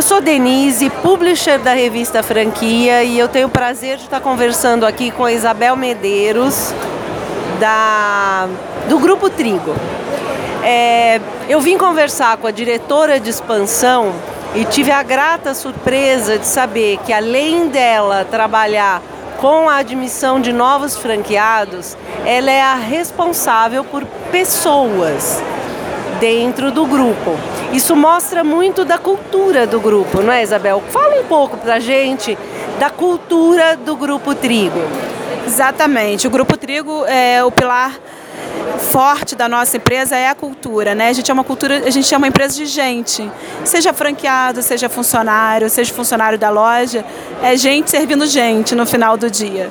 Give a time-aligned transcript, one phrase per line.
[0.00, 4.86] Eu sou Denise, publisher da revista Franquia, e eu tenho o prazer de estar conversando
[4.86, 6.72] aqui com a Isabel Medeiros,
[7.60, 8.48] da,
[8.88, 9.76] do Grupo Trigo.
[10.64, 11.20] É,
[11.50, 14.14] eu vim conversar com a diretora de expansão
[14.54, 19.02] e tive a grata surpresa de saber que, além dela trabalhar
[19.36, 21.94] com a admissão de novos franqueados,
[22.24, 25.42] ela é a responsável por pessoas
[26.20, 27.36] dentro do grupo.
[27.72, 30.82] Isso mostra muito da cultura do grupo, não é, Isabel?
[30.90, 32.38] Fala um pouco pra gente
[32.78, 34.80] da cultura do Grupo Trigo.
[35.46, 36.26] Exatamente.
[36.26, 37.98] O Grupo Trigo é o pilar
[38.92, 41.08] forte da nossa empresa é a cultura, né?
[41.08, 43.30] A gente é uma cultura, a gente é uma empresa de gente.
[43.64, 47.04] Seja franqueado, seja funcionário, seja funcionário da loja,
[47.42, 49.70] é gente servindo gente no final do dia.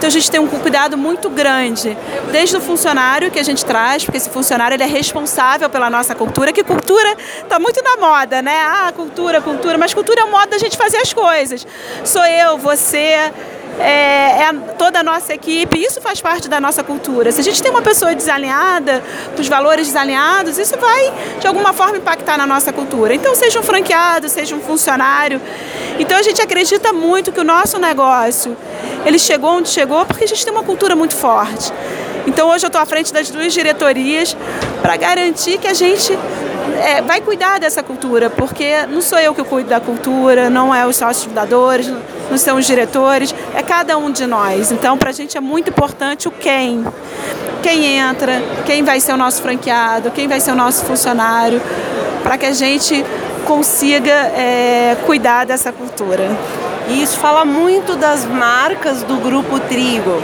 [0.00, 1.94] Então a gente tem um cuidado muito grande,
[2.32, 6.14] desde o funcionário que a gente traz, porque esse funcionário ele é responsável pela nossa
[6.14, 8.62] cultura, que cultura está muito na moda, né?
[8.64, 11.66] Ah, cultura, cultura, mas cultura é o modo da gente fazer as coisas.
[12.02, 13.30] Sou eu, você,
[13.78, 17.30] é, é, toda a nossa equipe, isso faz parte da nossa cultura.
[17.30, 19.02] Se a gente tem uma pessoa desalinhada,
[19.36, 23.14] com os valores desalinhados, isso vai de alguma forma impactar na nossa cultura.
[23.14, 25.42] Então, seja um franqueado, seja um funcionário.
[25.98, 28.56] Então, a gente acredita muito que o nosso negócio
[29.04, 31.72] ele chegou onde chegou porque a gente tem uma cultura muito forte.
[32.26, 34.36] Então, hoje eu estou à frente das duas diretorias
[34.82, 36.12] para garantir que a gente
[36.82, 40.86] é, vai cuidar dessa cultura, porque não sou eu que cuido da cultura, não é
[40.86, 41.90] os sócios fundadores
[42.30, 44.70] não são os diretores, é cada um de nós.
[44.70, 46.84] Então, para a gente é muito importante o quem.
[47.62, 51.60] Quem entra, quem vai ser o nosso franqueado, quem vai ser o nosso funcionário,
[52.22, 53.04] para que a gente
[53.44, 56.30] consiga é, cuidar dessa cultura.
[56.90, 60.20] E isso fala muito das marcas do Grupo Trigo.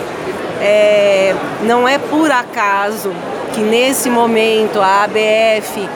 [0.61, 3.13] É, não é por acaso
[3.55, 5.89] que nesse momento a ABF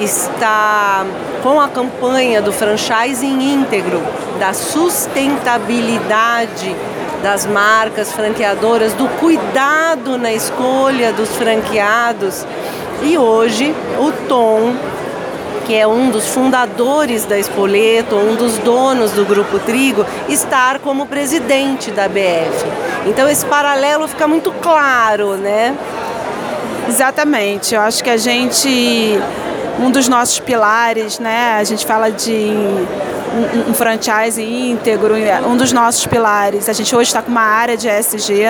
[0.00, 1.06] está
[1.42, 4.02] com a campanha do franchising íntegro,
[4.38, 6.76] da sustentabilidade
[7.22, 12.44] das marcas franqueadoras, do cuidado na escolha dos franqueados.
[13.02, 14.74] E hoje o Tom,
[15.68, 21.04] que é um dos fundadores da Espoleto, um dos donos do Grupo Trigo, estar como
[21.04, 22.64] presidente da BF.
[23.04, 25.76] Então esse paralelo fica muito claro, né?
[26.88, 27.74] Exatamente.
[27.74, 29.20] Eu acho que a gente
[29.78, 31.58] um dos nossos pilares, né?
[31.60, 36.66] A gente fala de um, um franchise íntegro, um dos nossos pilares.
[36.70, 38.44] A gente hoje está com uma área de ESG,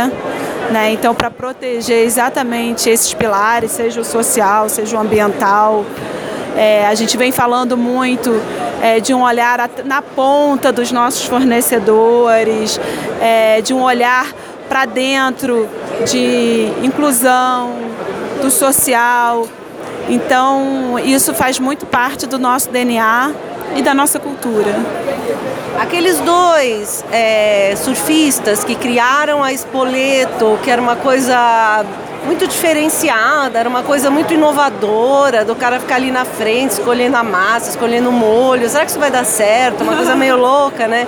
[0.70, 0.92] né?
[0.92, 5.84] Então, para proteger exatamente esses pilares, seja o social, seja o ambiental,
[6.58, 8.30] é, a gente vem falando muito
[8.82, 12.80] é, de um olhar na ponta dos nossos fornecedores,
[13.20, 14.26] é, de um olhar
[14.68, 15.68] para dentro
[16.04, 17.72] de inclusão,
[18.42, 19.46] do social,
[20.08, 23.34] então, isso faz muito parte do nosso DNA
[23.76, 24.74] e da nossa cultura.
[25.78, 31.84] Aqueles dois é, surfistas que criaram a Espoleto, que era uma coisa
[32.26, 37.22] muito diferenciada, era uma coisa muito inovadora, do cara ficar ali na frente, escolhendo a
[37.22, 38.68] massa, escolhendo o molho.
[38.68, 39.82] Será que isso vai dar certo?
[39.82, 41.06] Uma coisa meio louca, né?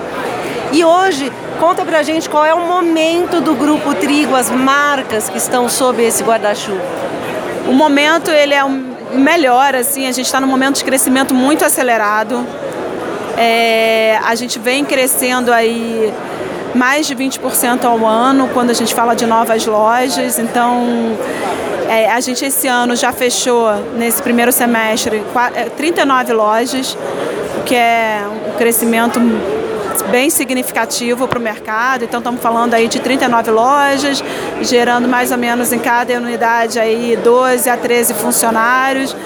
[0.73, 5.37] E hoje, conta pra gente qual é o momento do Grupo Trigo, as marcas que
[5.37, 6.81] estão sob esse guarda-chuva.
[7.69, 11.65] O momento ele é um melhor, assim, a gente está num momento de crescimento muito
[11.65, 12.47] acelerado.
[13.37, 16.13] É, a gente vem crescendo aí
[16.75, 20.39] mais de 20% ao ano quando a gente fala de novas lojas.
[20.39, 21.17] Então,
[21.89, 25.23] é, a gente esse ano já fechou, nesse primeiro semestre,
[25.77, 26.97] 39 é, lojas,
[27.59, 29.19] o que é um crescimento
[30.03, 32.05] bem significativo para o mercado.
[32.05, 34.23] Então estamos falando aí de 39 lojas,
[34.63, 39.17] gerando mais ou menos em cada unidade aí 12 a 13 funcionários.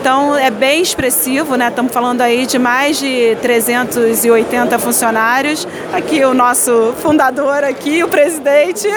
[0.00, 1.68] Então é bem expressivo, né?
[1.68, 5.66] Estamos falando aí de mais de 380 funcionários.
[5.92, 8.86] Aqui o nosso fundador aqui, o presidente.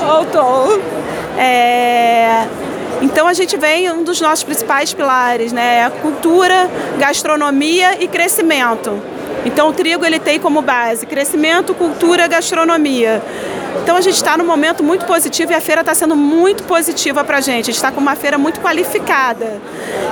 [0.00, 0.80] Voltou.
[1.36, 2.46] É,
[3.00, 9.00] então a gente vem um dos nossos principais pilares, né, é cultura, gastronomia e crescimento.
[9.44, 13.22] Então o trigo ele tem como base crescimento, cultura, gastronomia.
[13.82, 17.24] Então a gente está num momento muito positivo e a feira está sendo muito positiva
[17.24, 17.62] para a gente.
[17.62, 19.60] A gente está com uma feira muito qualificada.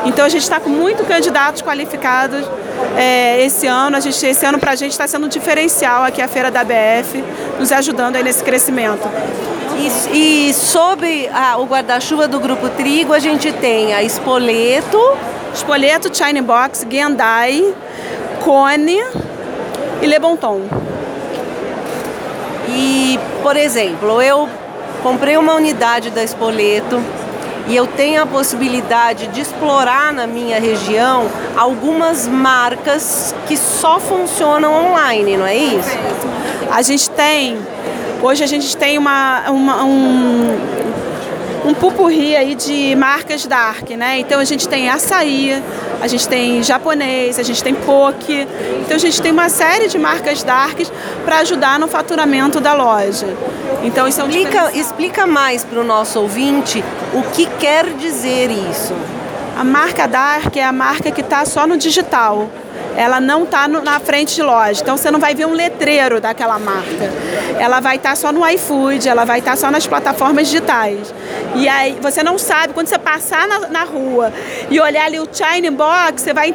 [0.05, 2.49] Então a gente está com muitos candidatos qualificados
[2.97, 3.97] é, esse ano.
[3.97, 6.65] A gente, esse ano para a gente está sendo um diferencial aqui a feira da
[6.65, 7.23] BF,
[7.59, 9.07] nos ajudando aí nesse crescimento.
[9.79, 14.99] E, e sob a, o guarda-chuva do Grupo Trigo, a gente tem a Espoleto.
[15.53, 17.75] Espoleto, China Box, Gendai,
[18.45, 18.99] Cone
[20.03, 20.61] e Le Bon Ton.
[22.69, 24.49] E, por exemplo, eu
[25.03, 27.01] comprei uma unidade da Espoleto
[27.69, 31.27] e eu tenho a possibilidade de explorar na minha região
[31.57, 35.99] algumas marcas que só funcionam online, não é isso?
[36.71, 37.59] A gente tem,
[38.27, 40.59] hoje a gente tem uma, uma um,
[41.67, 44.19] um pupurri aí de marcas dark, né?
[44.19, 45.63] Então a gente tem açaí,
[46.01, 48.47] a gente tem japonês, a gente tem poke.
[48.81, 50.93] Então a gente tem uma série de marcas darks
[51.25, 53.29] para ajudar no faturamento da loja.
[53.85, 56.83] Então isso é um explica, explica mais para o nosso ouvinte
[57.15, 58.95] o que quer dizer isso.
[59.57, 62.51] A marca Dark é a marca que está só no digital
[62.97, 64.81] ela não está na frente de loja.
[64.83, 67.13] Então você não vai ver um letreiro daquela marca.
[67.59, 71.13] Ela vai estar tá só no iFood, ela vai estar tá só nas plataformas digitais.
[71.55, 74.33] E aí você não sabe, quando você passar na, na rua
[74.71, 76.55] e olhar ali o China Box, você vai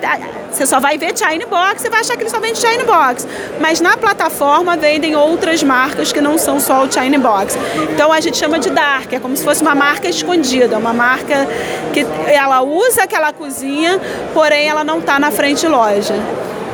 [0.51, 3.27] você só vai ver China Box, você vai achar que ele só vende China Box.
[3.59, 7.57] Mas na plataforma vendem outras marcas que não são só o China Box.
[7.93, 11.47] Então a gente chama de Dark, é como se fosse uma marca escondida, uma marca
[11.93, 13.99] que ela usa aquela cozinha,
[14.33, 16.15] porém ela não está na frente loja.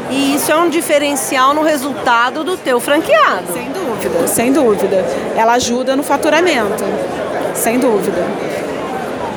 [0.10, 3.54] E isso é um diferencial no resultado do teu franqueado.
[3.54, 5.06] Sem dúvida, sem dúvida.
[5.36, 6.84] Ela ajuda no faturamento,
[7.58, 8.24] sem dúvida.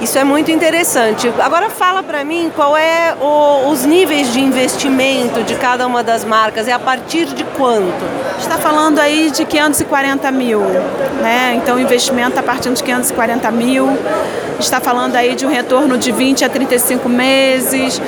[0.00, 1.30] Isso é muito interessante.
[1.40, 6.24] Agora fala para mim qual é o, os níveis de investimento de cada uma das
[6.24, 6.66] marcas.
[6.68, 8.30] É a partir de quanto?
[8.40, 10.60] está falando aí de 540 mil,
[11.20, 11.54] né?
[11.56, 13.88] Então o investimento está partindo de 540 mil.
[14.58, 18.00] Está falando aí de um retorno de 20 a 35 meses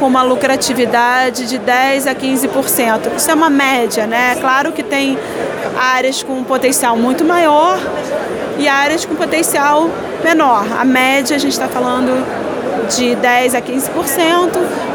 [0.00, 3.16] com uma lucratividade de 10 a 15%.
[3.16, 4.36] Isso é uma média, né?
[4.40, 5.18] Claro que tem
[5.78, 7.78] áreas com um potencial muito maior
[8.58, 9.88] e áreas com potencial
[10.22, 10.66] menor.
[10.78, 12.24] A média a gente está falando
[12.94, 13.90] de 10 a 15%,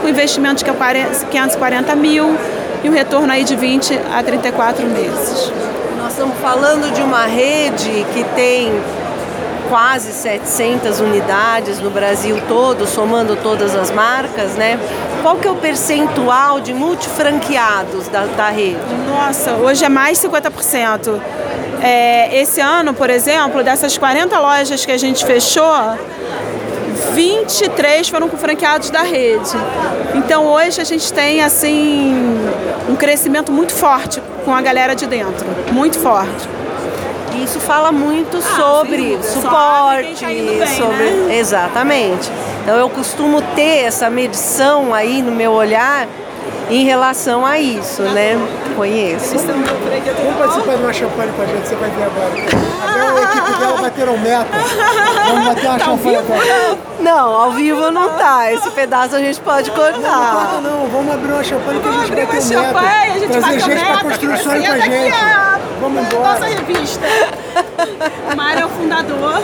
[0.02, 2.38] com investimento de 540 mil
[2.84, 5.52] e um retorno aí de 20 a 34 meses.
[5.98, 8.72] Nós estamos falando de uma rede que tem
[9.69, 14.78] quase 700 unidades no Brasil todo, somando todas as marcas, né?
[15.22, 18.80] Qual que é o percentual de multifranqueados da, da rede?
[19.08, 21.22] Nossa, hoje é mais 50%.
[21.81, 25.98] É, esse ano, por exemplo, dessas 40 lojas que a gente fechou,
[27.13, 29.51] 23 foram com franqueados da rede.
[30.15, 32.13] Então hoje a gente tem assim
[32.89, 36.48] um crescimento muito forte com a galera de dentro, muito forte
[37.44, 41.38] isso fala muito ah, sobre suporte, tá bem, sobre né?
[41.38, 42.31] exatamente.
[42.62, 46.07] Então eu costumo ter essa medição aí no meu olhar
[46.72, 48.38] em relação a isso, né?
[48.76, 49.36] Conheço.
[49.38, 52.32] Vamos participar de uma champanhe com a gente, você vai ver agora.
[52.82, 54.58] A a equipe dela bateram meta.
[55.28, 56.78] Vamos bater uma tá champanhe agora.
[57.02, 58.52] Não, ao vivo não tá.
[58.54, 60.00] Esse pedaço a gente pode cortar.
[60.00, 60.88] Não, não corta não.
[60.88, 63.40] Vamos abrir uma champanhe que a gente vai ter meta.
[63.40, 65.71] Trazer gente para construir sonho com a gente.
[65.81, 66.33] Vamos embora.
[66.33, 67.06] Nossa revista.
[68.31, 69.42] O Mário é o fundador.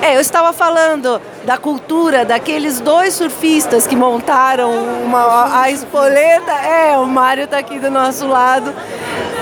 [0.00, 4.70] É, eu estava falando da cultura daqueles dois surfistas que montaram
[5.02, 6.52] uma, a espoleta.
[6.52, 8.72] É, o Mário está aqui do nosso lado.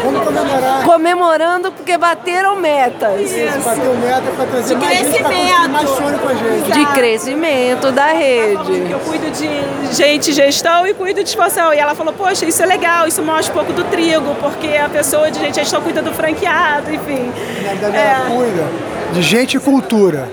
[0.02, 0.84] Vamos comemorar.
[0.84, 3.20] Comemorando porque bateram metas.
[3.20, 6.72] Isso, bateu meta para trazer de mais gente para mais sonho com a gente.
[6.72, 8.90] De crescimento da rede.
[8.90, 11.72] Eu cuido de gente, gestão e cuido de expansão.
[11.72, 14.88] E ela falou, poxa, isso é legal, isso mostra um pouco do trigo, porque a
[14.88, 17.32] pessoa de gente gestão cuida do franqueado, enfim.
[17.62, 18.00] Na verdade, é.
[18.00, 18.64] ela cuida
[19.12, 20.28] de gente e cultura.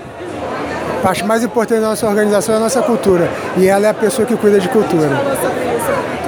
[1.06, 3.30] Parte mais importante da nossa organização é a nossa cultura.
[3.56, 5.08] E ela é a pessoa que cuida de cultura.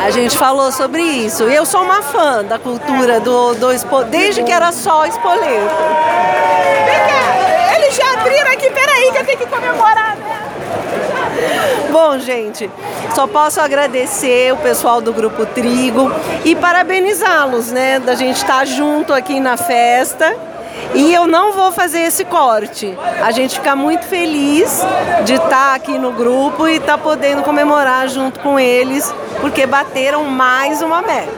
[0.01, 1.43] A gente falou sobre isso.
[1.43, 5.75] Eu sou uma fã da cultura do, do expo, desde que era só espoleto.
[7.75, 10.43] Eles já abriram aqui, peraí, que eu tenho que comemorar, né?
[11.91, 12.71] Bom, gente,
[13.17, 16.09] só posso agradecer o pessoal do Grupo Trigo
[16.45, 17.99] e parabenizá-los, né?
[17.99, 20.37] Da gente estar junto aqui na festa.
[20.95, 22.97] E eu não vou fazer esse corte.
[23.23, 24.83] A gente fica muito feliz
[25.25, 30.83] de estar aqui no grupo e estar podendo comemorar junto com eles, porque bateram mais
[30.83, 31.33] uma meta.